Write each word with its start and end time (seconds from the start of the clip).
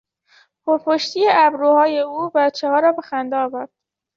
پرپشتی 0.65 1.25
ابروهای 1.29 1.99
او 1.99 2.31
بچهها 2.35 2.79
را 2.79 2.91
به 2.91 3.01
خنده 3.01 3.35
آورد. 3.35 3.69